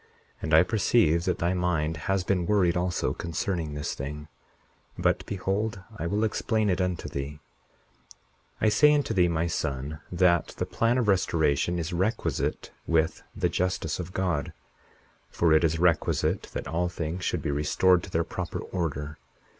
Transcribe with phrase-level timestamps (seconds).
[0.41, 4.29] And I perceive that thy mind has been worried also concerning this thing.
[4.97, 7.33] But behold, I will explain it unto thee.
[8.59, 13.21] 41:2 I say unto thee, my son, that the plan of restoration is requisite with
[13.35, 14.53] the justice of God;
[15.29, 19.19] for it is requisite that all things should be restored to their proper order.